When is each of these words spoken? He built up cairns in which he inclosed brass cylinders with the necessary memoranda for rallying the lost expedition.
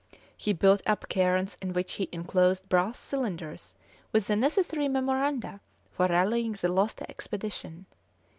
He 0.35 0.51
built 0.51 0.81
up 0.87 1.07
cairns 1.09 1.57
in 1.61 1.73
which 1.73 1.93
he 1.93 2.09
inclosed 2.11 2.67
brass 2.67 2.97
cylinders 2.97 3.75
with 4.11 4.25
the 4.25 4.35
necessary 4.35 4.87
memoranda 4.87 5.59
for 5.91 6.07
rallying 6.07 6.53
the 6.53 6.69
lost 6.69 7.03
expedition. 7.03 7.85